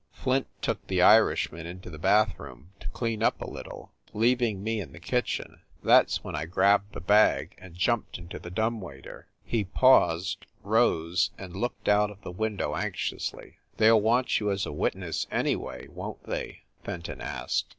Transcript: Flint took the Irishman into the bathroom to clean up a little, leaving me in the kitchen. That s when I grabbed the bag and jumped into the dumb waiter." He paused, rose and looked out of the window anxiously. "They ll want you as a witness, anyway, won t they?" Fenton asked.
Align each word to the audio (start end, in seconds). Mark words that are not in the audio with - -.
Flint 0.13 0.47
took 0.63 0.87
the 0.87 0.99
Irishman 0.99 1.67
into 1.67 1.91
the 1.91 1.99
bathroom 1.99 2.71
to 2.79 2.87
clean 2.87 3.21
up 3.21 3.39
a 3.39 3.47
little, 3.47 3.91
leaving 4.15 4.63
me 4.63 4.81
in 4.81 4.93
the 4.93 4.99
kitchen. 4.99 5.61
That 5.83 6.05
s 6.05 6.23
when 6.23 6.35
I 6.35 6.45
grabbed 6.45 6.93
the 6.93 6.99
bag 6.99 7.53
and 7.59 7.75
jumped 7.75 8.17
into 8.17 8.39
the 8.39 8.49
dumb 8.49 8.81
waiter." 8.81 9.27
He 9.43 9.63
paused, 9.63 10.47
rose 10.63 11.29
and 11.37 11.55
looked 11.55 11.87
out 11.87 12.09
of 12.09 12.23
the 12.23 12.31
window 12.31 12.75
anxiously. 12.75 13.57
"They 13.77 13.91
ll 13.91 14.01
want 14.01 14.39
you 14.39 14.49
as 14.49 14.65
a 14.65 14.71
witness, 14.71 15.27
anyway, 15.29 15.87
won 15.87 16.15
t 16.15 16.19
they?" 16.25 16.61
Fenton 16.83 17.21
asked. 17.21 17.65